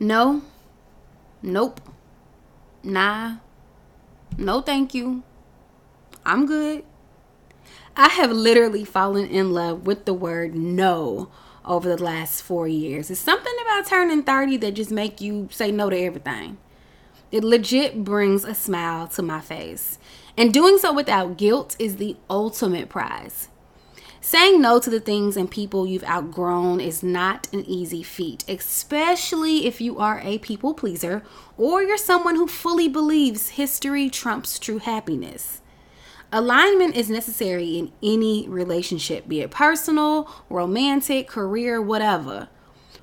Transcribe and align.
No. 0.00 0.40
Nope. 1.42 1.80
Nah. 2.82 3.36
No, 4.38 4.62
thank 4.62 4.94
you. 4.94 5.22
I'm 6.24 6.46
good. 6.46 6.84
I 7.96 8.08
have 8.08 8.32
literally 8.32 8.84
fallen 8.84 9.26
in 9.26 9.52
love 9.52 9.86
with 9.86 10.06
the 10.06 10.14
word 10.14 10.54
no 10.54 11.30
over 11.66 11.94
the 11.94 12.02
last 12.02 12.42
four 12.42 12.66
years. 12.66 13.10
It's 13.10 13.20
something 13.20 13.52
about 13.62 13.86
turning 13.86 14.22
30 14.22 14.56
that 14.58 14.72
just 14.72 14.90
make 14.90 15.20
you 15.20 15.48
say 15.50 15.70
no 15.70 15.90
to 15.90 15.98
everything. 15.98 16.56
It 17.30 17.44
legit 17.44 18.02
brings 18.02 18.44
a 18.44 18.54
smile 18.54 19.06
to 19.08 19.22
my 19.22 19.40
face. 19.40 19.98
And 20.36 20.54
doing 20.54 20.78
so 20.78 20.94
without 20.94 21.36
guilt 21.36 21.76
is 21.78 21.96
the 21.96 22.16
ultimate 22.30 22.88
prize. 22.88 23.48
Saying 24.22 24.60
no 24.60 24.78
to 24.78 24.90
the 24.90 25.00
things 25.00 25.34
and 25.34 25.50
people 25.50 25.86
you've 25.86 26.04
outgrown 26.04 26.78
is 26.78 27.02
not 27.02 27.48
an 27.54 27.64
easy 27.64 28.02
feat, 28.02 28.44
especially 28.46 29.66
if 29.66 29.80
you 29.80 29.98
are 29.98 30.20
a 30.22 30.36
people 30.38 30.74
pleaser 30.74 31.22
or 31.56 31.82
you're 31.82 31.96
someone 31.96 32.36
who 32.36 32.46
fully 32.46 32.86
believes 32.86 33.50
history 33.50 34.10
trumps 34.10 34.58
true 34.58 34.76
happiness. 34.76 35.62
Alignment 36.30 36.96
is 36.96 37.08
necessary 37.08 37.78
in 37.78 37.92
any 38.02 38.46
relationship, 38.46 39.26
be 39.26 39.40
it 39.40 39.50
personal, 39.50 40.30
romantic, 40.50 41.26
career, 41.26 41.80
whatever. 41.80 42.50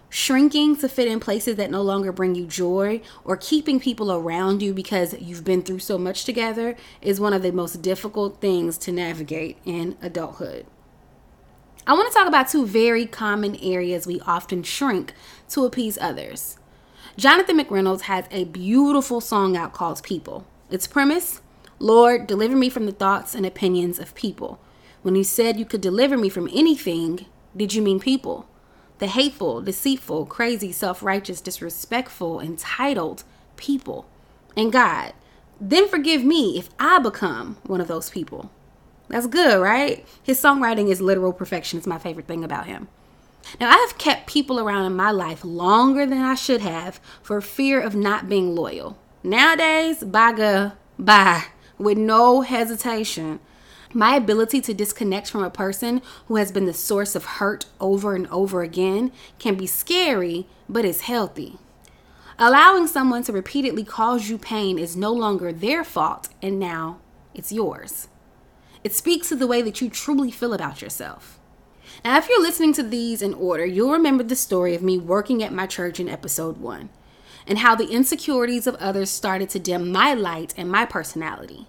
Shrinking 0.10 0.78
to 0.78 0.88
fit 0.88 1.08
in 1.08 1.20
places 1.20 1.56
that 1.56 1.72
no 1.72 1.82
longer 1.82 2.12
bring 2.12 2.36
you 2.36 2.46
joy 2.46 3.02
or 3.26 3.38
keeping 3.38 3.80
people 3.80 4.12
around 4.12 4.62
you 4.62 4.72
because 4.72 5.20
you've 5.20 5.44
been 5.44 5.64
through 5.64 5.80
so 5.80 5.98
much 5.98 6.26
together 6.26 6.76
is 7.02 7.20
one 7.20 7.34
of 7.34 7.42
the 7.42 7.52
most 7.52 7.82
difficult 7.82 8.40
things 8.40 8.78
to 8.78 8.92
navigate 8.92 9.58
in 9.66 9.98
adulthood. 10.00 10.68
I 11.88 11.94
want 11.94 12.12
to 12.12 12.14
talk 12.14 12.28
about 12.28 12.50
two 12.50 12.66
very 12.66 13.06
common 13.06 13.56
areas 13.56 14.06
we 14.06 14.20
often 14.28 14.62
shrink 14.62 15.14
to 15.52 15.64
appease 15.64 15.98
others. 15.98 16.58
Jonathan 17.16 17.58
McReynolds 17.58 18.02
has 18.02 18.26
a 18.30 18.44
beautiful 18.44 19.22
song 19.22 19.56
out 19.56 19.72
called 19.72 20.04
People. 20.04 20.46
Its 20.70 20.86
premise 20.86 21.40
Lord, 21.80 22.28
deliver 22.28 22.58
me 22.58 22.70
from 22.70 22.88
the 22.88 22.92
thoughts 22.92 23.34
and 23.34 23.46
opinions 23.46 24.00
of 24.00 24.14
people. 24.16 24.60
When 25.02 25.16
you 25.16 25.24
said 25.24 25.58
you 25.58 25.64
could 25.64 25.80
deliver 25.80 26.18
me 26.18 26.28
from 26.28 26.50
anything, 26.52 27.26
did 27.56 27.74
you 27.74 27.82
mean 27.82 28.02
people? 28.02 28.50
The 29.00 29.08
hateful, 29.08 29.62
deceitful, 29.62 30.26
crazy, 30.26 30.74
self 30.74 31.02
righteous, 31.02 31.40
disrespectful, 31.40 32.42
entitled 32.42 33.24
people. 33.56 34.10
And 34.58 34.74
God, 34.74 35.14
then 35.62 35.88
forgive 35.88 36.22
me 36.22 36.60
if 36.60 36.68
I 36.82 37.00
become 37.00 37.60
one 37.64 37.80
of 37.80 37.88
those 37.88 38.10
people. 38.10 38.52
That's 39.10 39.28
good, 39.28 39.62
right? 39.62 40.06
His 40.22 40.42
songwriting 40.42 40.90
is 40.90 41.02
literal 41.02 41.34
perfection. 41.34 41.78
It's 41.78 41.88
my 41.88 41.98
favorite 41.98 42.28
thing 42.28 42.44
about 42.44 42.68
him. 42.68 42.88
Now, 43.60 43.70
I 43.70 43.78
have 43.78 43.98
kept 43.98 44.28
people 44.28 44.60
around 44.60 44.86
in 44.86 44.96
my 44.96 45.12
life 45.12 45.46
longer 45.46 46.06
than 46.06 46.22
I 46.22 46.36
should 46.36 46.62
have 46.62 47.00
for 47.22 47.40
fear 47.40 47.80
of 47.80 47.96
not 47.96 48.28
being 48.28 48.56
loyal. 48.56 48.98
Nowadays, 49.24 50.04
by 50.04 50.34
God, 50.34 50.74
bye 51.00 51.46
with 51.78 51.98
no 51.98 52.42
hesitation. 52.42 53.40
My 53.94 54.16
ability 54.16 54.62
to 54.62 54.74
disconnect 54.74 55.30
from 55.30 55.44
a 55.44 55.50
person 55.50 56.02
who 56.28 56.36
has 56.36 56.52
been 56.52 56.66
the 56.66 56.74
source 56.74 57.16
of 57.16 57.24
hurt 57.26 57.66
over 57.80 58.16
and 58.16 58.28
over 58.28 58.62
again 58.62 59.12
can 59.40 59.56
be 59.56 59.68
scary, 59.68 60.48
but 60.68 60.86
it's 60.86 61.02
healthy. 61.02 61.58
Allowing 62.38 62.88
someone 62.88 63.24
to 63.24 63.32
repeatedly 63.32 63.84
cause 63.84 64.30
you 64.30 64.38
pain 64.38 64.78
is 64.78 64.96
no 64.96 65.12
longer 65.12 65.52
their 65.52 65.84
fault, 65.84 66.30
and 66.42 66.60
now 66.60 67.00
it's 67.34 67.52
yours. 67.52 68.10
It 68.84 68.94
speaks 68.94 69.30
to 69.30 69.36
the 69.36 69.48
way 69.48 69.62
that 69.62 69.82
you 69.82 69.90
truly 69.90 70.32
feel 70.32 70.54
about 70.54 70.82
yourself. 70.82 71.40
Now, 72.04 72.18
if 72.18 72.30
you're 72.30 72.42
listening 72.42 72.74
to 72.74 72.84
these 72.84 73.22
in 73.22 73.34
order, 73.34 73.66
you'll 73.66 73.92
remember 73.92 74.24
the 74.24 74.36
story 74.36 74.76
of 74.76 74.84
me 74.84 74.98
working 74.98 75.44
at 75.44 75.54
my 75.54 75.66
church 75.66 76.00
in 76.00 76.08
episode 76.08 76.58
one 76.58 76.90
and 77.48 77.60
how 77.60 77.76
the 77.76 77.90
insecurities 77.90 78.68
of 78.68 78.76
others 78.76 79.10
started 79.10 79.50
to 79.50 79.60
dim 79.60 79.92
my 79.92 80.14
light 80.14 80.54
and 80.58 80.70
my 80.70 80.86
personality. 80.86 81.68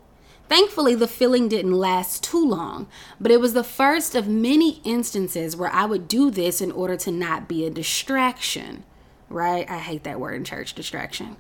Thankfully, 0.49 0.95
the 0.95 1.07
feeling 1.07 1.49
didn't 1.49 1.73
last 1.73 2.25
too 2.25 2.45
long, 2.45 2.89
but 3.21 3.31
it 3.31 3.41
was 3.41 3.53
the 3.53 3.63
first 3.63 4.15
of 4.15 4.27
many 4.27 4.81
instances 4.83 5.55
where 5.55 5.71
I 5.71 5.85
would 5.85 6.09
do 6.09 6.31
this 6.31 6.61
in 6.61 6.73
order 6.73 6.97
to 6.97 7.11
not 7.11 7.49
be 7.49 7.67
a 7.67 7.71
distraction. 7.71 8.85
Right? 9.29 9.69
I 9.69 9.79
hate 9.79 10.05
that 10.05 10.19
word 10.19 10.35
in 10.35 10.45
church 10.45 10.75
distraction. 10.75 11.37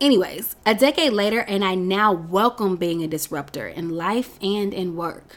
Anyways, 0.00 0.56
a 0.66 0.74
decade 0.74 1.12
later, 1.12 1.40
and 1.40 1.64
I 1.64 1.76
now 1.76 2.12
welcome 2.12 2.76
being 2.76 3.02
a 3.02 3.08
disruptor 3.08 3.68
in 3.68 3.90
life 3.90 4.42
and 4.42 4.74
in 4.74 4.96
work. 4.96 5.36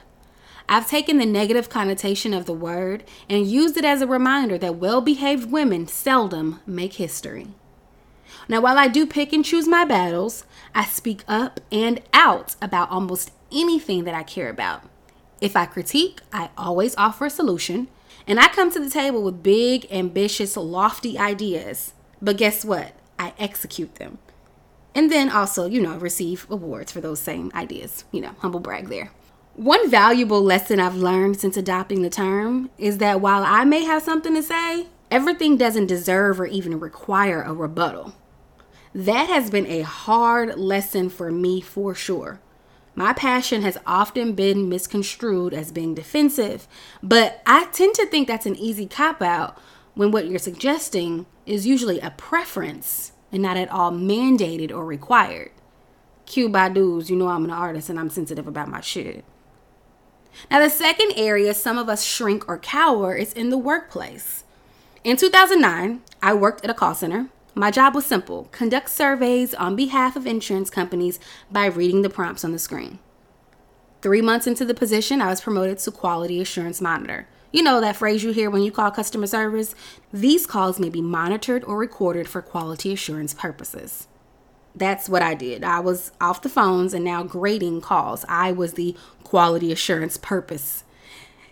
I've 0.68 0.90
taken 0.90 1.18
the 1.18 1.25
negative 1.25 1.69
connotation 1.69 2.34
of 2.34 2.45
the 2.45 2.53
word 2.53 3.03
and 3.29 3.46
used 3.46 3.78
it 3.78 3.85
as 3.85 4.01
a 4.01 4.07
reminder 4.07 4.57
that 4.57 4.75
well 4.75 5.00
behaved 5.00 5.51
women 5.51 5.88
seldom 5.88 6.59
make 6.66 6.94
history. 6.94 7.47
Now, 8.50 8.59
while 8.62 8.78
I 8.78 8.88
do 8.88 9.06
pick 9.06 9.31
and 9.31 9.46
choose 9.46 9.67
my 9.67 9.85
battles, 9.85 10.44
I 10.73 10.85
speak 10.85 11.23
up 11.28 11.59
and 11.72 12.01
out 12.12 12.56
about 12.62 12.90
almost 12.90 13.31
anything 13.51 14.06
that 14.06 14.16
I 14.16 14.23
care 14.23 14.50
about. 14.50 14.84
If 15.40 15.56
I 15.56 15.66
critique, 15.66 16.19
I 16.34 16.50
always 16.57 16.96
offer 16.97 17.28
a 17.28 17.29
solution, 17.29 17.88
and 18.25 18.40
I 18.40 18.47
come 18.47 18.72
to 18.72 18.79
the 18.79 18.90
table 18.90 19.22
with 19.23 19.44
big, 19.44 19.85
ambitious, 19.91 20.57
lofty 20.57 21.17
ideas. 21.17 21.94
But 22.22 22.38
guess 22.38 22.66
what? 22.66 22.94
I 23.19 23.34
execute 23.38 23.96
them. 23.96 24.17
And 24.95 25.11
then 25.11 25.29
also, 25.29 25.67
you 25.67 25.81
know, 25.81 25.97
receive 25.97 26.47
awards 26.49 26.91
for 26.91 27.01
those 27.01 27.19
same 27.19 27.51
ideas. 27.53 28.03
You 28.11 28.21
know, 28.21 28.35
humble 28.39 28.59
brag 28.59 28.89
there. 28.89 29.11
One 29.55 29.89
valuable 29.89 30.41
lesson 30.43 30.79
I've 30.79 30.95
learned 30.95 31.39
since 31.39 31.57
adopting 31.57 32.03
the 32.03 32.09
term 32.09 32.69
is 32.77 32.99
that 32.99 33.21
while 33.21 33.43
I 33.43 33.63
may 33.63 33.83
have 33.83 34.03
something 34.03 34.35
to 34.35 34.43
say, 34.43 34.87
everything 35.09 35.57
doesn't 35.57 35.87
deserve 35.87 36.39
or 36.39 36.45
even 36.45 36.79
require 36.79 37.41
a 37.41 37.53
rebuttal. 37.53 38.13
That 38.93 39.29
has 39.29 39.49
been 39.49 39.67
a 39.67 39.81
hard 39.81 40.57
lesson 40.57 41.09
for 41.09 41.31
me 41.31 41.61
for 41.61 41.95
sure. 41.95 42.39
My 42.95 43.13
passion 43.13 43.61
has 43.61 43.77
often 43.85 44.33
been 44.33 44.69
misconstrued 44.69 45.53
as 45.53 45.71
being 45.71 45.93
defensive, 45.93 46.67
but 47.03 47.41
I 47.45 47.65
tend 47.65 47.93
to 47.95 48.07
think 48.07 48.27
that's 48.27 48.47
an 48.47 48.55
easy 48.55 48.87
cop 48.87 49.21
out 49.21 49.57
when 49.93 50.11
what 50.11 50.27
you're 50.27 50.39
suggesting 50.39 51.27
is 51.45 51.67
usually 51.67 51.99
a 51.99 52.11
preference 52.11 53.11
and 53.31 53.41
not 53.41 53.57
at 53.57 53.71
all 53.71 53.91
mandated 53.91 54.71
or 54.71 54.85
required. 54.85 55.51
Cue 56.25 56.49
Badu's, 56.49 57.09
you 57.09 57.15
know 57.15 57.29
I'm 57.29 57.45
an 57.45 57.51
artist 57.51 57.89
and 57.89 57.99
I'm 57.99 58.09
sensitive 58.09 58.47
about 58.47 58.69
my 58.69 58.81
shit. 58.81 59.23
Now, 60.51 60.59
the 60.59 60.69
second 60.69 61.13
area 61.15 61.53
some 61.53 61.77
of 61.77 61.89
us 61.89 62.03
shrink 62.03 62.47
or 62.47 62.57
cower 62.59 63.16
is 63.16 63.33
in 63.33 63.49
the 63.49 63.57
workplace. 63.57 64.43
In 65.03 65.17
2009, 65.17 66.01
I 66.21 66.33
worked 66.33 66.63
at 66.63 66.69
a 66.69 66.73
call 66.73 66.93
center 66.93 67.29
my 67.57 67.71
job 67.71 67.95
was 67.95 68.05
simple 68.05 68.49
conduct 68.51 68.87
surveys 68.87 69.55
on 69.55 69.75
behalf 69.75 70.16
of 70.16 70.27
insurance 70.27 70.69
companies 70.69 71.19
by 71.51 71.66
reading 71.66 72.03
the 72.03 72.09
prompts 72.09 72.45
on 72.45 72.51
the 72.51 72.59
screen. 72.59 72.99
Three 74.03 74.21
months 74.21 74.45
into 74.45 74.63
the 74.63 74.75
position, 74.75 75.21
I 75.21 75.29
was 75.29 75.41
promoted 75.41 75.79
to 75.79 75.91
Quality 75.91 76.39
Assurance 76.39 76.81
Monitor. 76.81 77.27
You 77.57 77.63
know 77.63 77.81
that 77.81 77.95
phrase 77.95 78.23
you 78.23 78.34
hear 78.34 78.51
when 78.51 78.62
you 78.62 78.72
call 78.72 78.91
customer 78.91 79.25
service? 79.25 79.73
These 80.13 80.45
calls 80.45 80.79
may 80.79 80.90
be 80.90 81.01
monitored 81.01 81.63
or 81.63 81.75
recorded 81.75 82.29
for 82.29 82.40
quality 82.40 82.94
assurance 82.94 83.34
purposes. 83.34 84.07
That's 84.75 85.09
what 85.09 85.23
I 85.23 85.34
did. 85.34 85.63
I 85.63 85.79
was 85.79 86.12
off 86.22 86.44
the 86.44 86.50
phones 86.50 86.94
and 86.94 87.03
now 87.03 87.23
grading 87.23 87.81
calls. 87.81 88.23
I 88.29 88.51
was 88.51 88.73
the 88.73 88.96
quality 89.23 89.72
assurance 89.72 90.17
purpose. 90.17 90.84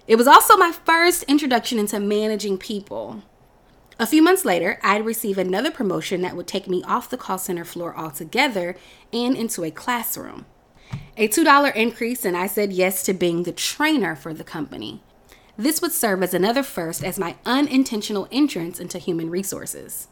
It 0.05 0.17
was 0.17 0.27
also 0.27 0.55
my 0.57 0.71
first 0.71 1.23
introduction 1.23 1.79
into 1.79 1.99
managing 1.99 2.59
people. 2.59 3.23
A 3.99 4.05
few 4.05 4.21
months 4.21 4.45
later, 4.45 4.79
I'd 4.83 5.07
receive 5.07 5.39
another 5.39 5.71
promotion 5.71 6.21
that 6.21 6.35
would 6.35 6.45
take 6.45 6.67
me 6.67 6.83
off 6.83 7.09
the 7.09 7.17
call 7.17 7.39
center 7.39 7.65
floor 7.65 7.97
altogether 7.97 8.75
and 9.11 9.35
into 9.35 9.63
a 9.63 9.71
classroom. 9.71 10.45
A 11.17 11.27
$2 11.27 11.75
increase, 11.75 12.23
and 12.23 12.37
I 12.37 12.45
said 12.45 12.73
yes 12.73 13.01
to 13.05 13.13
being 13.15 13.41
the 13.41 13.51
trainer 13.51 14.15
for 14.15 14.35
the 14.35 14.43
company. 14.43 15.01
This 15.57 15.81
would 15.81 15.93
serve 15.93 16.21
as 16.21 16.33
another 16.33 16.63
first 16.63 17.03
as 17.03 17.17
my 17.17 17.37
unintentional 17.45 18.27
entrance 18.31 18.79
into 18.79 18.97
human 18.97 19.29
resources. 19.29 20.09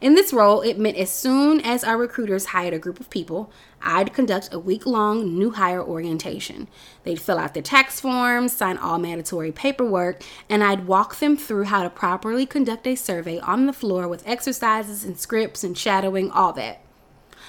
In 0.00 0.14
this 0.14 0.32
role, 0.32 0.60
it 0.60 0.78
meant 0.78 0.96
as 0.96 1.10
soon 1.10 1.60
as 1.60 1.82
our 1.82 1.96
recruiters 1.96 2.46
hired 2.46 2.72
a 2.72 2.78
group 2.78 3.00
of 3.00 3.10
people, 3.10 3.50
I'd 3.80 4.14
conduct 4.14 4.52
a 4.52 4.58
week 4.60 4.86
long 4.86 5.36
new 5.36 5.50
hire 5.50 5.82
orientation. 5.82 6.68
They'd 7.02 7.20
fill 7.20 7.38
out 7.38 7.54
their 7.54 7.62
tax 7.64 7.98
forms, 7.98 8.52
sign 8.52 8.78
all 8.78 9.00
mandatory 9.00 9.50
paperwork, 9.50 10.22
and 10.48 10.62
I'd 10.62 10.86
walk 10.86 11.16
them 11.16 11.36
through 11.36 11.64
how 11.64 11.82
to 11.82 11.90
properly 11.90 12.46
conduct 12.46 12.86
a 12.86 12.94
survey 12.94 13.40
on 13.40 13.66
the 13.66 13.72
floor 13.72 14.06
with 14.06 14.26
exercises 14.26 15.04
and 15.04 15.18
scripts 15.18 15.64
and 15.64 15.76
shadowing, 15.76 16.30
all 16.30 16.52
that. 16.52 16.80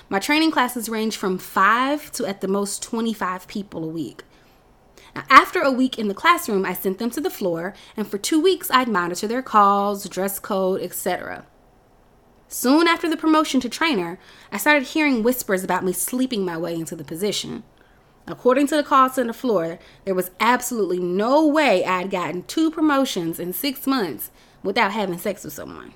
My 0.09 0.19
training 0.19 0.51
classes 0.51 0.89
range 0.89 1.17
from 1.17 1.37
5 1.37 2.11
to 2.13 2.25
at 2.25 2.41
the 2.41 2.47
most 2.47 2.81
25 2.81 3.47
people 3.47 3.83
a 3.83 3.87
week. 3.87 4.23
Now, 5.15 5.23
after 5.29 5.61
a 5.61 5.71
week 5.71 5.99
in 5.99 6.07
the 6.07 6.13
classroom, 6.13 6.65
I 6.65 6.73
sent 6.73 6.97
them 6.97 7.11
to 7.11 7.21
the 7.21 7.29
floor, 7.29 7.73
and 7.95 8.07
for 8.07 8.17
two 8.17 8.41
weeks, 8.41 8.71
I'd 8.71 8.87
monitor 8.87 9.27
their 9.27 9.41
calls, 9.41 10.09
dress 10.09 10.39
code, 10.39 10.81
etc. 10.81 11.45
Soon 12.47 12.87
after 12.87 13.09
the 13.09 13.17
promotion 13.17 13.59
to 13.61 13.69
trainer, 13.69 14.19
I 14.51 14.57
started 14.57 14.83
hearing 14.83 15.23
whispers 15.23 15.63
about 15.63 15.83
me 15.83 15.93
sleeping 15.93 16.45
my 16.45 16.57
way 16.57 16.75
into 16.75 16.95
the 16.95 17.03
position. 17.03 17.63
According 18.27 18.67
to 18.67 18.75
the 18.75 18.83
calls 18.83 19.11
call 19.11 19.15
center 19.15 19.33
floor, 19.33 19.79
there 20.05 20.15
was 20.15 20.31
absolutely 20.39 20.99
no 20.99 21.45
way 21.45 21.83
I'd 21.83 22.09
gotten 22.09 22.43
two 22.43 22.71
promotions 22.71 23.39
in 23.39 23.53
six 23.53 23.85
months 23.85 24.31
without 24.63 24.91
having 24.91 25.17
sex 25.17 25.43
with 25.43 25.53
someone. 25.53 25.93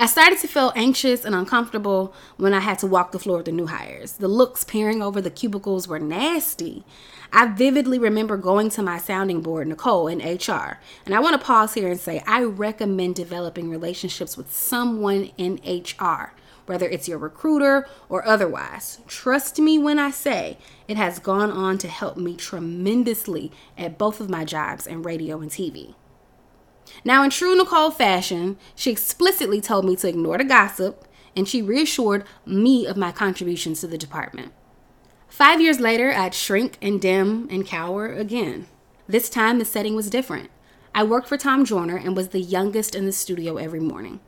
I 0.00 0.06
started 0.06 0.38
to 0.38 0.46
feel 0.46 0.72
anxious 0.76 1.24
and 1.24 1.34
uncomfortable 1.34 2.14
when 2.36 2.54
I 2.54 2.60
had 2.60 2.78
to 2.78 2.86
walk 2.86 3.10
the 3.10 3.18
floor 3.18 3.38
with 3.38 3.46
the 3.46 3.52
new 3.52 3.66
hires. 3.66 4.12
The 4.12 4.28
looks 4.28 4.62
peering 4.62 5.02
over 5.02 5.20
the 5.20 5.28
cubicles 5.28 5.88
were 5.88 5.98
nasty. 5.98 6.84
I 7.32 7.46
vividly 7.46 7.98
remember 7.98 8.36
going 8.36 8.70
to 8.70 8.82
my 8.82 8.98
sounding 8.98 9.40
board, 9.40 9.66
Nicole, 9.66 10.06
in 10.06 10.20
HR. 10.20 10.78
And 11.04 11.16
I 11.16 11.18
want 11.18 11.40
to 11.40 11.44
pause 11.44 11.74
here 11.74 11.88
and 11.88 11.98
say 11.98 12.22
I 12.28 12.44
recommend 12.44 13.16
developing 13.16 13.70
relationships 13.70 14.36
with 14.36 14.54
someone 14.54 15.32
in 15.36 15.58
HR, 15.66 16.32
whether 16.66 16.88
it's 16.88 17.08
your 17.08 17.18
recruiter 17.18 17.88
or 18.08 18.24
otherwise. 18.24 19.00
Trust 19.08 19.58
me 19.58 19.78
when 19.78 19.98
I 19.98 20.12
say 20.12 20.58
it 20.86 20.96
has 20.96 21.18
gone 21.18 21.50
on 21.50 21.76
to 21.78 21.88
help 21.88 22.16
me 22.16 22.36
tremendously 22.36 23.50
at 23.76 23.98
both 23.98 24.20
of 24.20 24.30
my 24.30 24.44
jobs 24.44 24.86
in 24.86 25.02
radio 25.02 25.40
and 25.40 25.50
TV. 25.50 25.96
Now, 27.04 27.22
in 27.22 27.30
true 27.30 27.56
Nicole 27.56 27.90
fashion, 27.90 28.56
she 28.74 28.90
explicitly 28.90 29.60
told 29.60 29.84
me 29.84 29.96
to 29.96 30.08
ignore 30.08 30.38
the 30.38 30.44
gossip 30.44 31.04
and 31.36 31.48
she 31.48 31.62
reassured 31.62 32.24
me 32.44 32.86
of 32.86 32.96
my 32.96 33.12
contributions 33.12 33.80
to 33.80 33.86
the 33.86 33.98
department. 33.98 34.52
Five 35.28 35.60
years 35.60 35.78
later, 35.78 36.12
I'd 36.12 36.34
shrink 36.34 36.78
and 36.82 37.00
dim 37.00 37.46
and 37.50 37.66
cower 37.66 38.12
again. 38.12 38.66
This 39.06 39.30
time, 39.30 39.58
the 39.58 39.64
setting 39.64 39.94
was 39.94 40.10
different. 40.10 40.50
I 40.94 41.04
worked 41.04 41.28
for 41.28 41.36
Tom 41.36 41.64
Joyner 41.64 41.96
and 41.96 42.16
was 42.16 42.28
the 42.28 42.40
youngest 42.40 42.94
in 42.94 43.06
the 43.06 43.12
studio 43.12 43.56
every 43.56 43.78
morning. 43.78 44.20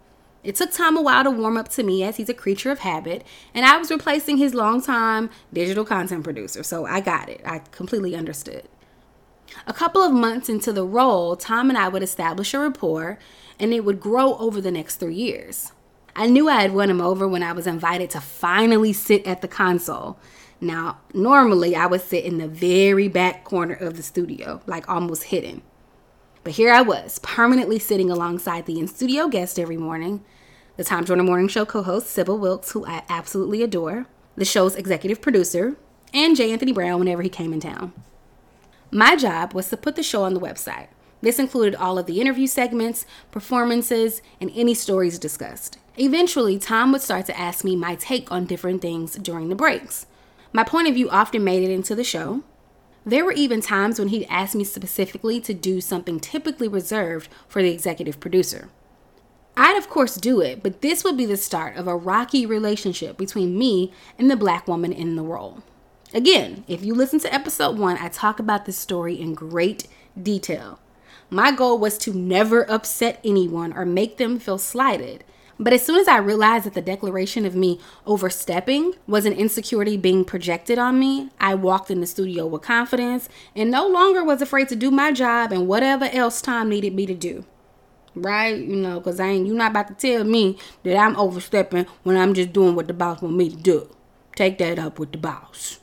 It 0.45 0.55
took 0.55 0.71
Tom 0.71 0.97
a 0.97 1.03
while 1.03 1.25
to 1.25 1.31
warm 1.31 1.57
up 1.57 1.69
to 1.71 1.83
me 1.83 2.03
as 2.05 2.17
he's 2.17 2.29
a 2.29 2.35
creature 2.35 2.71
of 2.71 2.79
habit, 2.79 3.27
and 3.53 3.67
I 3.67 3.77
was 3.77 3.91
replacing 3.91 4.39
his 4.39 4.55
longtime 4.55 5.31
digital 5.53 5.85
content 5.85 6.25
producer, 6.25 6.63
so 6.63 6.87
I 6.87 7.01
got 7.01 7.29
it. 7.29 7.43
I 7.45 7.59
completely 7.73 8.15
understood. 8.15 8.69
A 9.67 9.73
couple 9.73 10.03
of 10.03 10.13
months 10.13 10.49
into 10.49 10.73
the 10.73 10.85
role, 10.85 11.37
Tom 11.37 11.69
and 11.69 11.79
I 11.79 11.89
would 11.89 12.03
establish 12.03 12.55
a 12.55 12.59
rapport, 12.59 13.19
and 13.59 13.73
it 13.73 13.85
would 13.85 14.01
grow 14.01 14.37
over 14.39 14.61
the 14.61 14.71
next 14.71 14.97
three 14.97 15.15
years. 15.15 15.73
I 16.17 16.27
knew 16.27 16.49
I 16.49 16.63
had 16.63 16.75
won 16.75 16.91
him 16.91 17.01
over 17.01 17.29
when 17.29 17.43
I 17.43 17.53
was 17.53 17.67
invited 17.67 18.11
to 18.11 18.21
finally 18.21 18.93
sit 18.93 19.27
at 19.27 19.43
the 19.43 19.49
console. 19.49 20.19
Now, 20.61 20.99
normally 21.15 21.75
I 21.75 21.87
would 21.87 22.01
sit 22.01 22.25
in 22.25 22.39
the 22.39 22.49
very 22.49 23.09
back 23.09 23.45
corner 23.45 23.75
of 23.75 23.97
the 23.97 24.03
studio, 24.03 24.61
like 24.67 24.89
almost 24.89 25.25
hidden. 25.25 25.63
But 26.43 26.55
here 26.55 26.73
I 26.73 26.83
was, 26.83 27.19
permanently 27.21 27.79
sitting 27.79 28.11
alongside 28.11 28.67
the 28.67 28.79
in 28.79 28.89
studio 28.89 29.29
guest 29.29 29.59
every 29.59 29.77
morning, 29.77 30.25
the 30.77 30.85
Tom 30.85 31.05
Joyner 31.05 31.23
Morning 31.23 31.49
Show 31.49 31.65
co 31.65 31.83
host, 31.83 32.09
Sybil 32.09 32.39
Wilkes, 32.39 32.73
who 32.73 32.85
I 32.87 33.03
absolutely 33.09 33.63
adore, 33.63 34.07
the 34.37 34.45
show's 34.45 34.75
executive 34.75 35.21
producer, 35.21 35.77
and 36.13 36.37
J. 36.37 36.53
Anthony 36.53 36.73
Brown 36.73 36.99
whenever 36.99 37.23
he 37.23 37.29
came 37.29 37.53
in 37.53 37.61
town. 37.61 37.93
My 38.93 39.15
job 39.15 39.55
was 39.55 39.69
to 39.69 39.77
put 39.77 39.95
the 39.95 40.03
show 40.03 40.25
on 40.25 40.35
the 40.35 40.41
website. 40.41 40.89
This 41.23 41.39
included 41.39 41.77
all 41.77 41.97
of 41.97 42.07
the 42.07 42.21
interview 42.21 42.49
segments, 42.49 43.07
performances, 43.31 44.21
and 44.41 44.51
any 44.55 44.75
stories 44.75 45.19
discussed. 45.19 45.79
Eventually, 45.97 46.59
Tom 46.59 46.91
would 46.91 47.03
start 47.03 47.27
to 47.27 47.39
ask 47.39 47.65
me 47.65 47.77
my 47.77 47.95
take 47.95 48.33
on 48.33 48.47
different 48.47 48.83
things 48.83 49.15
during 49.15 49.49
the 49.49 49.55
breaks. 49.55 50.07
My 50.53 50.65
point 50.65 50.89
of 50.89 50.95
view 50.95 51.09
often 51.09 51.45
made 51.45 51.63
it 51.63 51.73
into 51.73 51.95
the 51.95 52.03
show. 52.03 52.43
There 53.07 53.25
were 53.25 53.33
even 53.33 53.61
times 53.61 53.99
when 53.99 54.09
he'd 54.09 54.27
ask 54.29 54.57
me 54.57 54.65
specifically 54.65 55.41
to 55.41 55.55
do 55.55 55.81
something 55.81 56.19
typically 56.19 56.67
reserved 56.67 57.29
for 57.47 57.63
the 57.63 57.71
executive 57.71 58.19
producer. 58.19 58.71
I'd, 59.57 59.77
of 59.77 59.89
course, 59.89 60.17
do 60.17 60.41
it, 60.41 60.65
but 60.65 60.81
this 60.81 61.05
would 61.05 61.17
be 61.17 61.27
the 61.27 61.37
start 61.37 61.77
of 61.77 61.87
a 61.87 61.97
rocky 61.97 62.45
relationship 62.45 63.17
between 63.17 63.57
me 63.57 63.93
and 64.19 64.29
the 64.29 64.37
black 64.37 64.67
woman 64.67 64.93
in 64.93 65.15
the 65.15 65.23
role. 65.23 65.63
Again, 66.13 66.65
if 66.67 66.85
you 66.85 66.93
listen 66.93 67.21
to 67.21 67.33
episode 67.33 67.79
one, 67.79 67.97
I 67.99 68.09
talk 68.09 68.41
about 68.41 68.65
this 68.65 68.77
story 68.77 69.21
in 69.21 69.33
great 69.33 69.87
detail. 70.21 70.81
My 71.31 71.53
goal 71.53 71.79
was 71.79 71.97
to 71.99 72.13
never 72.13 72.69
upset 72.69 73.21
anyone 73.25 73.73
or 73.73 73.85
make 73.85 74.17
them 74.17 74.41
feel 74.41 74.59
slighted. 74.59 75.23
But 75.61 75.73
as 75.73 75.87
soon 75.87 76.01
as 76.01 76.09
I 76.09 76.17
realized 76.17 76.67
that 76.67 76.75
the 76.75 76.83
declaration 76.83 77.47
of 77.47 77.55
me 77.55 77.79
overstepping 78.07 78.95
was 79.07 79.25
an 79.25 79.35
insecurity 79.35 79.97
being 79.97 80.25
projected 80.25 80.81
on 80.81 80.99
me, 80.99 81.29
I 81.39 81.55
walked 81.55 81.93
in 81.93 82.01
the 82.01 82.09
studio 82.09 82.45
with 82.45 82.63
confidence 82.63 83.29
and 83.55 83.71
no 83.71 83.87
longer 83.87 84.25
was 84.25 84.43
afraid 84.43 84.69
to 84.71 84.77
do 84.77 84.91
my 84.91 85.13
job 85.13 85.53
and 85.53 85.69
whatever 85.69 86.07
else 86.07 86.43
Tom 86.43 86.71
needed 86.71 86.93
me 86.93 87.07
to 87.07 87.15
do. 87.15 87.45
Right? 88.17 88.59
You 88.59 88.75
know, 88.75 88.99
because 88.99 89.21
I 89.21 89.29
ain't 89.29 89.47
you 89.47 89.55
not 89.55 89.71
about 89.71 89.87
to 89.87 89.95
tell 89.95 90.25
me 90.25 90.59
that 90.83 90.97
I'm 90.97 91.15
overstepping 91.15 91.87
when 92.03 92.17
I'm 92.17 92.35
just 92.35 92.53
doing 92.53 92.75
what 92.75 92.89
the 92.89 92.95
boss 92.95 93.23
want 93.23 93.37
me 93.37 93.49
to 93.49 93.57
do. 93.57 93.95
Take 94.35 94.59
that 94.59 94.81
up 94.81 94.99
with 94.99 95.13
the 95.13 95.19
boss. 95.19 95.79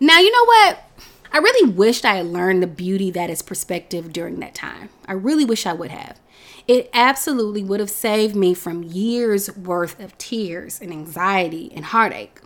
Now, 0.00 0.18
you 0.18 0.32
know 0.32 0.44
what? 0.44 0.90
I 1.32 1.38
really 1.38 1.70
wished 1.70 2.04
I 2.04 2.16
had 2.16 2.26
learned 2.26 2.62
the 2.62 2.68
beauty 2.68 3.10
that 3.10 3.30
is 3.30 3.42
perspective 3.42 4.12
during 4.12 4.40
that 4.40 4.54
time. 4.54 4.90
I 5.06 5.12
really 5.12 5.44
wish 5.44 5.66
I 5.66 5.72
would 5.72 5.90
have. 5.90 6.20
It 6.66 6.88
absolutely 6.94 7.62
would 7.64 7.80
have 7.80 7.90
saved 7.90 8.34
me 8.34 8.54
from 8.54 8.82
years 8.82 9.54
worth 9.56 10.00
of 10.00 10.16
tears 10.16 10.80
and 10.80 10.90
anxiety 10.90 11.72
and 11.74 11.86
heartache. 11.86 12.40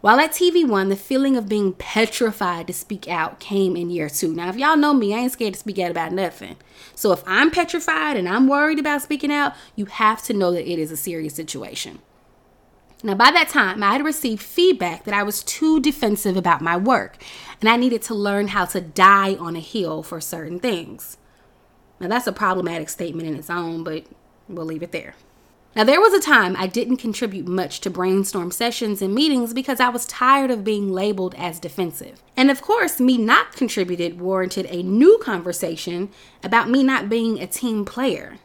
While 0.00 0.18
at 0.20 0.32
TV 0.32 0.66
One, 0.66 0.88
the 0.88 0.96
feeling 0.96 1.36
of 1.36 1.48
being 1.48 1.74
petrified 1.74 2.66
to 2.68 2.72
speak 2.72 3.06
out 3.06 3.38
came 3.38 3.76
in 3.76 3.90
year 3.90 4.08
two. 4.08 4.32
Now, 4.32 4.48
if 4.48 4.56
y'all 4.56 4.76
know 4.76 4.94
me, 4.94 5.14
I 5.14 5.18
ain't 5.18 5.32
scared 5.32 5.54
to 5.54 5.60
speak 5.60 5.78
out 5.78 5.90
about 5.90 6.12
nothing. 6.12 6.56
So 6.94 7.12
if 7.12 7.22
I'm 7.26 7.50
petrified 7.50 8.16
and 8.16 8.26
I'm 8.26 8.48
worried 8.48 8.78
about 8.78 9.02
speaking 9.02 9.32
out, 9.32 9.54
you 9.76 9.86
have 9.86 10.22
to 10.22 10.32
know 10.32 10.52
that 10.52 10.70
it 10.70 10.78
is 10.78 10.90
a 10.90 10.96
serious 10.96 11.34
situation. 11.34 11.98
Now, 13.02 13.14
by 13.14 13.30
that 13.30 13.48
time, 13.48 13.82
I 13.82 13.92
had 13.92 14.04
received 14.04 14.42
feedback 14.42 15.04
that 15.04 15.14
I 15.14 15.22
was 15.22 15.42
too 15.42 15.80
defensive 15.80 16.36
about 16.36 16.60
my 16.60 16.76
work 16.76 17.16
and 17.60 17.68
I 17.68 17.76
needed 17.76 18.02
to 18.02 18.14
learn 18.14 18.48
how 18.48 18.66
to 18.66 18.80
die 18.80 19.36
on 19.36 19.56
a 19.56 19.60
hill 19.60 20.02
for 20.02 20.20
certain 20.20 20.60
things. 20.60 21.16
Now, 21.98 22.08
that's 22.08 22.26
a 22.26 22.32
problematic 22.32 22.88
statement 22.90 23.28
in 23.28 23.36
its 23.36 23.50
own, 23.50 23.84
but 23.84 24.04
we'll 24.48 24.66
leave 24.66 24.82
it 24.82 24.92
there. 24.92 25.14
Now, 25.76 25.84
there 25.84 26.00
was 26.00 26.12
a 26.12 26.20
time 26.20 26.56
I 26.58 26.66
didn't 26.66 26.96
contribute 26.96 27.46
much 27.46 27.80
to 27.80 27.90
brainstorm 27.90 28.50
sessions 28.50 29.00
and 29.00 29.14
meetings 29.14 29.54
because 29.54 29.78
I 29.78 29.88
was 29.88 30.04
tired 30.04 30.50
of 30.50 30.64
being 30.64 30.92
labeled 30.92 31.34
as 31.38 31.60
defensive. 31.60 32.20
And 32.36 32.50
of 32.50 32.60
course, 32.60 33.00
me 33.00 33.16
not 33.16 33.52
contributed 33.52 34.20
warranted 34.20 34.66
a 34.68 34.82
new 34.82 35.18
conversation 35.22 36.10
about 36.42 36.68
me 36.68 36.82
not 36.82 37.08
being 37.08 37.38
a 37.38 37.46
team 37.46 37.84
player. 37.84 38.38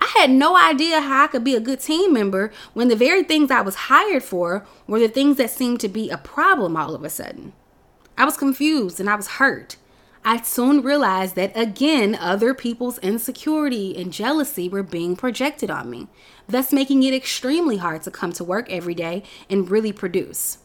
I 0.00 0.12
had 0.18 0.30
no 0.30 0.56
idea 0.56 1.00
how 1.00 1.24
I 1.24 1.26
could 1.28 1.44
be 1.44 1.54
a 1.54 1.60
good 1.60 1.80
team 1.80 2.12
member 2.12 2.52
when 2.74 2.88
the 2.88 2.96
very 2.96 3.22
things 3.22 3.50
I 3.50 3.60
was 3.60 3.74
hired 3.74 4.22
for 4.22 4.66
were 4.86 4.98
the 4.98 5.08
things 5.08 5.36
that 5.38 5.50
seemed 5.50 5.80
to 5.80 5.88
be 5.88 6.10
a 6.10 6.18
problem 6.18 6.76
all 6.76 6.94
of 6.94 7.04
a 7.04 7.10
sudden. 7.10 7.52
I 8.18 8.24
was 8.24 8.36
confused 8.36 9.00
and 9.00 9.10
I 9.10 9.16
was 9.16 9.26
hurt. 9.26 9.76
I 10.24 10.40
soon 10.42 10.82
realized 10.82 11.36
that 11.36 11.52
again, 11.56 12.16
other 12.16 12.52
people's 12.52 12.98
insecurity 12.98 13.96
and 13.96 14.12
jealousy 14.12 14.68
were 14.68 14.82
being 14.82 15.14
projected 15.14 15.70
on 15.70 15.88
me, 15.88 16.08
thus 16.48 16.72
making 16.72 17.04
it 17.04 17.14
extremely 17.14 17.76
hard 17.76 18.02
to 18.02 18.10
come 18.10 18.32
to 18.32 18.42
work 18.42 18.68
every 18.68 18.94
day 18.94 19.22
and 19.48 19.70
really 19.70 19.92
produce. 19.92 20.58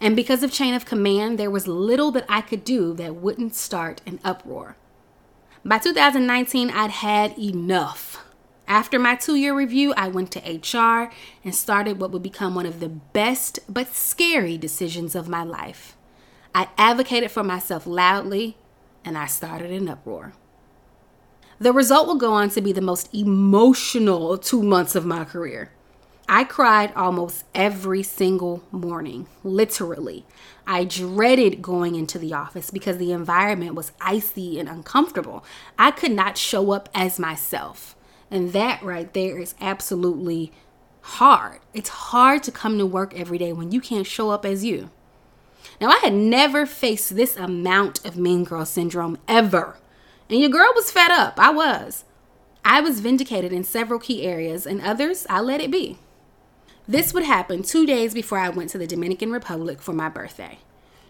And 0.00 0.16
because 0.16 0.42
of 0.42 0.50
chain 0.50 0.72
of 0.72 0.86
command, 0.86 1.38
there 1.38 1.50
was 1.50 1.68
little 1.68 2.10
that 2.12 2.24
I 2.26 2.40
could 2.40 2.64
do 2.64 2.94
that 2.94 3.16
wouldn't 3.16 3.54
start 3.54 4.00
an 4.06 4.18
uproar. 4.24 4.76
By 5.62 5.76
2019, 5.76 6.70
I'd 6.70 6.90
had 6.90 7.38
enough. 7.38 8.24
After 8.70 9.00
my 9.00 9.16
two 9.16 9.34
year 9.34 9.52
review, 9.52 9.92
I 9.96 10.06
went 10.06 10.30
to 10.30 10.38
HR 10.38 11.10
and 11.42 11.52
started 11.52 11.98
what 11.98 12.12
would 12.12 12.22
become 12.22 12.54
one 12.54 12.66
of 12.66 12.78
the 12.78 12.88
best 12.88 13.58
but 13.68 13.92
scary 13.92 14.56
decisions 14.56 15.16
of 15.16 15.28
my 15.28 15.42
life. 15.42 15.96
I 16.54 16.68
advocated 16.78 17.32
for 17.32 17.42
myself 17.42 17.84
loudly 17.84 18.56
and 19.04 19.18
I 19.18 19.26
started 19.26 19.72
an 19.72 19.88
uproar. 19.88 20.34
The 21.58 21.72
result 21.72 22.06
will 22.06 22.14
go 22.14 22.32
on 22.32 22.48
to 22.50 22.60
be 22.60 22.70
the 22.70 22.80
most 22.80 23.12
emotional 23.12 24.38
two 24.38 24.62
months 24.62 24.94
of 24.94 25.04
my 25.04 25.24
career. 25.24 25.72
I 26.28 26.44
cried 26.44 26.92
almost 26.94 27.46
every 27.56 28.04
single 28.04 28.62
morning, 28.70 29.26
literally. 29.42 30.26
I 30.64 30.84
dreaded 30.84 31.60
going 31.60 31.96
into 31.96 32.20
the 32.20 32.34
office 32.34 32.70
because 32.70 32.98
the 32.98 33.10
environment 33.10 33.74
was 33.74 33.90
icy 34.00 34.60
and 34.60 34.68
uncomfortable. 34.68 35.44
I 35.76 35.90
could 35.90 36.12
not 36.12 36.38
show 36.38 36.70
up 36.70 36.88
as 36.94 37.18
myself. 37.18 37.96
And 38.30 38.52
that 38.52 38.82
right 38.82 39.12
there 39.12 39.38
is 39.38 39.54
absolutely 39.60 40.52
hard. 41.00 41.60
It's 41.74 41.88
hard 41.88 42.42
to 42.44 42.52
come 42.52 42.78
to 42.78 42.86
work 42.86 43.18
every 43.18 43.38
day 43.38 43.52
when 43.52 43.72
you 43.72 43.80
can't 43.80 44.06
show 44.06 44.30
up 44.30 44.44
as 44.44 44.64
you. 44.64 44.90
Now, 45.80 45.88
I 45.88 45.98
had 45.98 46.14
never 46.14 46.66
faced 46.66 47.16
this 47.16 47.36
amount 47.36 48.04
of 48.04 48.16
mean 48.16 48.44
girl 48.44 48.64
syndrome 48.64 49.18
ever. 49.26 49.76
And 50.28 50.40
your 50.40 50.50
girl 50.50 50.72
was 50.74 50.90
fed 50.90 51.10
up. 51.10 51.38
I 51.38 51.50
was. 51.50 52.04
I 52.64 52.80
was 52.80 53.00
vindicated 53.00 53.52
in 53.52 53.64
several 53.64 53.98
key 53.98 54.22
areas, 54.24 54.66
and 54.66 54.80
others 54.80 55.26
I 55.28 55.40
let 55.40 55.60
it 55.60 55.70
be. 55.70 55.98
This 56.86 57.14
would 57.14 57.24
happen 57.24 57.62
two 57.62 57.86
days 57.86 58.14
before 58.14 58.38
I 58.38 58.48
went 58.48 58.70
to 58.70 58.78
the 58.78 58.86
Dominican 58.86 59.32
Republic 59.32 59.80
for 59.80 59.92
my 59.92 60.08
birthday. 60.08 60.58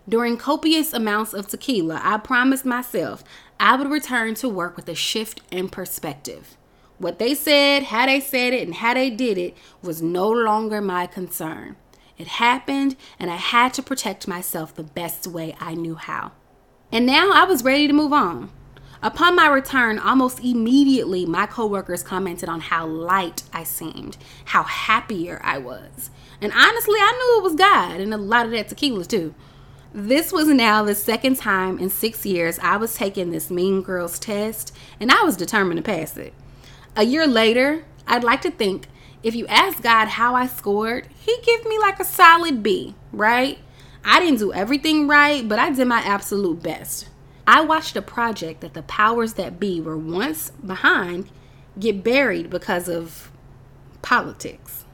During 0.09 0.37
copious 0.37 0.93
amounts 0.93 1.35
of 1.35 1.49
tequila, 1.49 2.00
I 2.03 2.19
promised 2.19 2.65
myself 2.65 3.23
I 3.59 3.77
would 3.77 3.91
return 3.91 4.35
to 4.37 4.49
work 4.49 4.77
with 4.77 4.89
a 4.89 4.95
shift 4.95 5.43
in 5.50 5.69
perspective. 5.69 6.57
What 7.00 7.19
they 7.19 7.35
said, 7.35 7.85
how 7.85 8.04
they 8.04 8.21
said 8.21 8.52
it, 8.52 8.66
and 8.66 8.75
how 8.75 8.92
they 8.92 9.09
did 9.09 9.38
it 9.38 9.57
was 9.80 10.02
no 10.02 10.28
longer 10.28 10.83
my 10.83 11.07
concern. 11.07 11.76
It 12.19 12.26
happened, 12.26 12.95
and 13.19 13.30
I 13.30 13.37
had 13.37 13.73
to 13.75 13.83
protect 13.83 14.28
myself 14.28 14.75
the 14.75 14.83
best 14.83 15.26
way 15.26 15.57
I 15.59 15.75
knew 15.75 15.95
how. 15.95 16.33
And 16.92 17.07
now 17.07 17.33
I 17.33 17.45
was 17.45 17.64
ready 17.64 17.87
to 17.87 17.95
move 17.95 18.12
on. 18.12 18.50
Upon 19.02 19.35
my 19.35 19.49
return, 19.49 19.99
almost 19.99 20.40
immediately, 20.40 21.25
my 21.25 21.47
coworkers 21.47 22.02
commented 22.02 22.50
on 22.50 22.61
how 22.61 22.87
light 22.87 23.45
I 23.50 23.64
seemed, 23.64 24.19
how 24.45 24.64
happier 24.64 25.40
I 25.42 25.57
was. 25.57 26.11
And 26.42 26.52
honestly, 26.52 26.99
I 27.00 27.12
knew 27.12 27.40
it 27.40 27.45
was 27.45 27.54
God 27.54 27.99
and 27.99 28.12
a 28.12 28.19
lot 28.19 28.45
of 28.45 28.52
that 28.52 28.69
tequila 28.69 29.07
too. 29.07 29.35
This 29.95 30.33
was 30.33 30.49
now 30.49 30.85
the 30.85 30.95
second 30.95 31.38
time 31.38 31.78
in 31.78 31.88
six 31.88 32.26
years 32.26 32.59
I 32.59 32.76
was 32.76 32.95
taking 32.95 33.30
this 33.30 33.50
Mean 33.50 33.80
Girls 33.80 34.19
test, 34.19 34.76
and 35.00 35.11
I 35.11 35.23
was 35.23 35.38
determined 35.38 35.78
to 35.78 35.83
pass 35.83 36.19
it. 36.19 36.35
A 36.97 37.04
year 37.04 37.26
later, 37.26 37.85
I'd 38.06 38.25
like 38.25 38.42
to 38.42 38.50
think 38.50 38.88
if 39.23 39.35
you 39.35 39.47
ask 39.47 39.82
God 39.82 40.09
how 40.09 40.35
I 40.35 40.47
scored, 40.47 41.09
He'd 41.20 41.42
give 41.44 41.64
me 41.64 41.78
like 41.78 42.00
a 42.00 42.04
solid 42.04 42.62
B, 42.62 42.94
right? 43.12 43.59
I 44.04 44.18
didn't 44.20 44.38
do 44.38 44.52
everything 44.52 45.06
right, 45.06 45.47
but 45.47 45.59
I 45.59 45.70
did 45.70 45.87
my 45.87 46.00
absolute 46.00 46.62
best. 46.62 47.09
I 47.47 47.61
watched 47.62 47.97
a 47.97 48.02
project 48.02 48.61
that 48.61 48.75
the 48.75 48.82
powers 48.82 49.35
that 49.35 49.61
be 49.61 49.80
were 49.80 49.99
once 49.99 50.50
behind 50.64 51.28
get 51.78 52.02
buried 52.02 52.50
because 52.50 52.88
of 52.88 53.30
politics. 54.02 54.85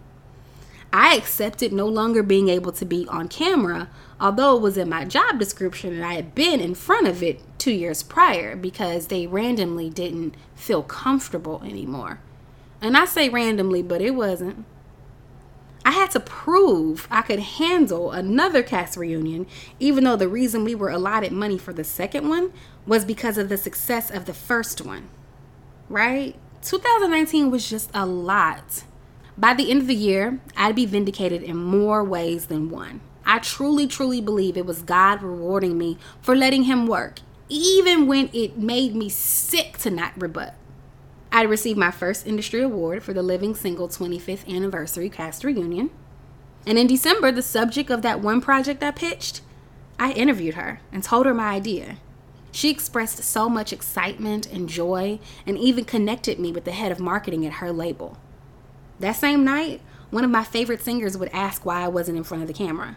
I 0.92 1.14
accepted 1.14 1.72
no 1.72 1.86
longer 1.86 2.22
being 2.22 2.48
able 2.48 2.72
to 2.72 2.84
be 2.84 3.06
on 3.08 3.28
camera, 3.28 3.90
although 4.20 4.56
it 4.56 4.62
was 4.62 4.76
in 4.76 4.88
my 4.88 5.04
job 5.04 5.38
description 5.38 5.94
and 5.94 6.04
I 6.04 6.14
had 6.14 6.34
been 6.34 6.60
in 6.60 6.74
front 6.74 7.06
of 7.06 7.22
it 7.22 7.42
two 7.58 7.72
years 7.72 8.02
prior 8.02 8.56
because 8.56 9.06
they 9.06 9.26
randomly 9.26 9.90
didn't 9.90 10.34
feel 10.54 10.82
comfortable 10.82 11.62
anymore. 11.64 12.20
And 12.80 12.96
I 12.96 13.04
say 13.04 13.28
randomly, 13.28 13.82
but 13.82 14.00
it 14.00 14.12
wasn't. 14.12 14.64
I 15.84 15.92
had 15.92 16.10
to 16.12 16.20
prove 16.20 17.06
I 17.12 17.22
could 17.22 17.38
handle 17.38 18.10
another 18.10 18.62
cast 18.62 18.96
reunion, 18.96 19.46
even 19.78 20.02
though 20.02 20.16
the 20.16 20.28
reason 20.28 20.64
we 20.64 20.74
were 20.74 20.90
allotted 20.90 21.30
money 21.30 21.58
for 21.58 21.72
the 21.72 21.84
second 21.84 22.28
one 22.28 22.52
was 22.86 23.04
because 23.04 23.38
of 23.38 23.48
the 23.48 23.56
success 23.56 24.10
of 24.10 24.24
the 24.24 24.34
first 24.34 24.84
one. 24.84 25.08
Right? 25.88 26.34
2019 26.62 27.52
was 27.52 27.70
just 27.70 27.90
a 27.94 28.04
lot. 28.04 28.82
By 29.38 29.54
the 29.54 29.70
end 29.70 29.82
of 29.82 29.86
the 29.86 29.94
year, 29.94 30.40
I'd 30.56 30.74
be 30.74 30.86
vindicated 30.86 31.42
in 31.42 31.56
more 31.56 32.02
ways 32.02 32.46
than 32.46 32.68
one. 32.68 33.00
I 33.28 33.40
truly, 33.40 33.88
truly 33.88 34.20
believe 34.20 34.56
it 34.56 34.66
was 34.66 34.82
God 34.82 35.20
rewarding 35.20 35.76
me 35.76 35.98
for 36.22 36.36
letting 36.36 36.62
Him 36.62 36.86
work, 36.86 37.18
even 37.48 38.06
when 38.06 38.30
it 38.32 38.56
made 38.56 38.94
me 38.94 39.08
sick 39.08 39.78
to 39.78 39.90
not 39.90 40.12
rebut. 40.16 40.54
I 41.32 41.42
received 41.42 41.78
my 41.78 41.90
first 41.90 42.24
industry 42.24 42.62
award 42.62 43.02
for 43.02 43.12
the 43.12 43.24
Living 43.24 43.56
Single 43.56 43.88
25th 43.88 44.48
Anniversary 44.48 45.10
Cast 45.10 45.42
Reunion. 45.42 45.90
And 46.66 46.78
in 46.78 46.86
December, 46.86 47.32
the 47.32 47.42
subject 47.42 47.90
of 47.90 48.02
that 48.02 48.20
one 48.20 48.40
project 48.40 48.82
I 48.82 48.92
pitched, 48.92 49.40
I 49.98 50.12
interviewed 50.12 50.54
her 50.54 50.80
and 50.92 51.02
told 51.02 51.26
her 51.26 51.34
my 51.34 51.48
idea. 51.48 51.96
She 52.52 52.70
expressed 52.70 53.22
so 53.22 53.48
much 53.48 53.72
excitement 53.72 54.46
and 54.46 54.68
joy 54.68 55.18
and 55.44 55.58
even 55.58 55.84
connected 55.84 56.38
me 56.38 56.52
with 56.52 56.64
the 56.64 56.72
head 56.72 56.92
of 56.92 57.00
marketing 57.00 57.44
at 57.44 57.54
her 57.54 57.72
label. 57.72 58.18
That 59.00 59.16
same 59.16 59.44
night, 59.44 59.82
one 60.10 60.24
of 60.24 60.30
my 60.30 60.44
favorite 60.44 60.80
singers 60.80 61.18
would 61.18 61.28
ask 61.32 61.66
why 61.66 61.82
I 61.82 61.88
wasn't 61.88 62.18
in 62.18 62.24
front 62.24 62.42
of 62.42 62.48
the 62.48 62.54
camera. 62.54 62.96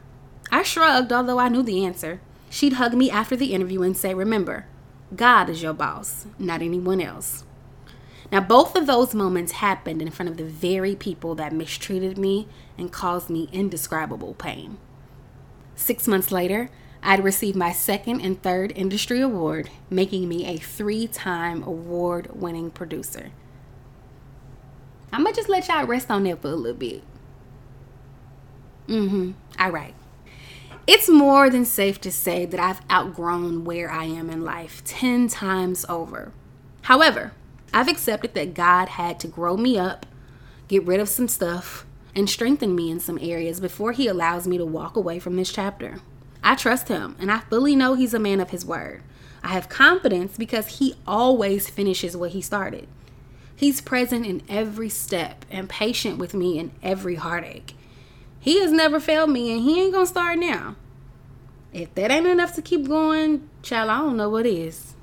I 0.52 0.64
shrugged, 0.64 1.12
although 1.14 1.40
I 1.40 1.50
knew 1.50 1.64
the 1.64 1.86
answer. 1.86 2.22
She'd 2.50 2.74
hug 2.74 2.94
me 2.94 3.12
after 3.12 3.36
the 3.36 3.54
interview 3.54 3.84
and 3.84 3.96
say, 3.96 4.14
Remember, 4.14 4.66
God 5.16 5.50
is 5.50 5.62
your 5.62 5.74
boss, 5.74 6.26
not 6.38 6.62
anyone 6.62 7.02
else. 7.02 7.44
Now, 8.32 8.42
both 8.42 8.76
of 8.76 8.86
those 8.86 9.16
moments 9.16 9.54
happened 9.54 10.02
in 10.02 10.12
front 10.12 10.30
of 10.30 10.38
the 10.38 10.44
very 10.44 10.96
people 10.96 11.34
that 11.36 11.54
mistreated 11.54 12.18
me 12.18 12.48
and 12.78 12.92
caused 12.92 13.30
me 13.30 13.50
indescribable 13.52 14.36
pain. 14.36 14.78
Six 15.76 16.08
months 16.08 16.32
later, 16.32 16.70
I'd 17.02 17.24
received 17.24 17.56
my 17.56 17.72
second 17.72 18.22
and 18.22 18.42
third 18.42 18.74
industry 18.76 19.22
award, 19.22 19.70
making 19.90 20.28
me 20.28 20.46
a 20.46 20.58
three 20.58 21.08
time 21.08 21.64
award 21.64 22.30
winning 22.34 22.70
producer. 22.70 23.32
I'm 25.12 25.24
gonna 25.24 25.36
just 25.36 25.50
let 25.50 25.68
y'all 25.68 25.88
rest 25.88 26.12
on 26.12 26.24
that 26.26 26.42
for 26.42 26.50
a 26.50 26.56
little 26.56 26.78
bit. 26.78 27.02
Mm 28.88 29.10
hmm. 29.10 29.32
All 29.58 29.72
right. 29.72 29.94
It's 30.88 31.10
more 31.10 31.50
than 31.50 31.66
safe 31.66 32.02
to 32.02 32.12
say 32.12 32.46
that 32.46 32.60
I've 32.60 32.82
outgrown 32.90 33.64
where 33.64 33.92
I 33.92 34.06
am 34.06 34.30
in 34.30 34.44
life 34.44 34.84
10 34.86 35.28
times 35.28 35.86
over. 35.88 36.32
However, 36.84 37.34
I've 37.74 37.88
accepted 37.88 38.34
that 38.34 38.56
God 38.56 38.90
had 38.90 39.20
to 39.20 39.28
grow 39.28 39.56
me 39.56 39.78
up, 39.78 40.06
get 40.68 40.86
rid 40.86 41.00
of 41.00 41.10
some 41.10 41.28
stuff, 41.28 41.86
and 42.16 42.28
strengthen 42.28 42.76
me 42.76 42.90
in 42.90 43.00
some 43.00 43.20
areas 43.22 43.60
before 43.60 43.92
He 43.92 44.08
allows 44.08 44.48
me 44.48 44.58
to 44.58 44.66
walk 44.66 44.96
away 44.96 45.20
from 45.20 45.36
this 45.36 45.52
chapter. 45.52 46.00
I 46.44 46.56
trust 46.56 46.88
Him, 46.88 47.16
and 47.20 47.32
I 47.32 47.40
fully 47.42 47.76
know 47.76 47.94
He's 47.94 48.14
a 48.16 48.20
man 48.20 48.40
of 48.40 48.50
His 48.50 48.66
word. 48.66 49.04
I 49.44 49.50
have 49.50 49.70
confidence 49.70 50.38
because 50.38 50.80
He 50.80 50.96
always 51.06 51.70
finishes 51.70 52.18
what 52.18 52.32
He 52.32 52.42
started. 52.42 52.88
He's 53.56 53.82
present 53.82 54.26
in 54.26 54.42
every 54.50 54.90
step 54.90 55.46
and 55.52 55.70
patient 55.70 56.18
with 56.18 56.34
me 56.34 56.58
in 56.58 56.72
every 56.82 57.16
heartache. 57.16 57.76
He 58.40 58.60
has 58.62 58.72
never 58.72 59.00
failed 59.00 59.30
me, 59.30 59.52
and 59.52 59.62
He 59.62 59.82
ain't 59.82 59.94
gonna 59.94 60.06
start 60.06 60.40
now. 60.40 60.76
If 61.72 61.94
that 61.96 62.12
ain't 62.12 62.26
enough 62.26 62.56
to 62.56 62.62
keep 62.62 62.88
going, 62.88 63.48
child, 63.62 63.90
I 63.90 63.98
don't 64.00 64.18
know 64.18 64.30
what 64.30 64.46
is. 64.46 64.96